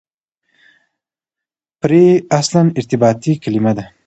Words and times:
پرې 1.81 2.03
اصلاً 2.39 2.61
ارتباطي 2.79 3.33
کلیمه 3.43 3.71
ده. 3.77 3.85